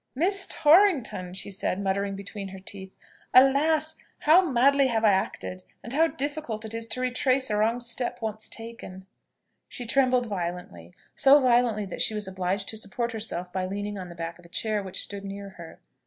[0.15, 2.91] "Miss Torrington!" said she, muttering between her teeth.
[3.35, 3.97] "Alas!
[4.21, 5.61] how madly have I acted!
[5.83, 9.05] and how difficult is it to retrace a wrong step once taken!"
[9.69, 14.09] She trembled violently; so violently, that she was obliged to support herself by leaning on
[14.09, 15.79] the back of a chair which stood near her.